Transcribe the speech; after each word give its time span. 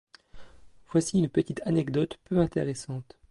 Voici 0.89 1.19
une 1.19 1.29
petite 1.29 1.61
anecdote 1.63 2.17
peu 2.23 2.39
intéressante. 2.39 3.19